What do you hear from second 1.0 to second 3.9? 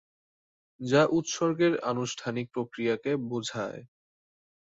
উৎসর্গের আনুষ্ঠানিক প্রক্রিয়াকে বোঝায়।